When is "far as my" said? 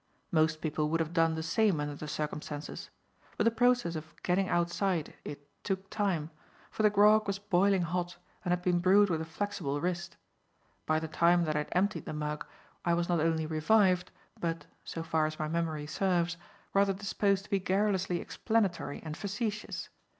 15.03-15.47